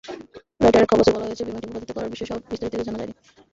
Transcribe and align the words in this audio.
রয়টার্সের 0.61 0.89
খবরে 0.91 1.11
বলা 1.15 1.25
হয়, 1.25 1.45
বিমানটি 1.47 1.67
ভূপাতিত 1.67 1.91
করার 1.93 2.11
বিষয়ে 2.13 2.29
বিস্তারিত 2.43 2.71
কিছু 2.71 2.85
জানা 2.87 2.99
যায়নি। 2.99 3.13